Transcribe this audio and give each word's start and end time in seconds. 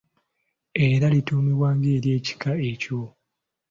Era 0.89 1.05
lituumibwa 1.13 1.69
ng’ery’ekika 1.77 2.51
ekyo. 2.71 3.01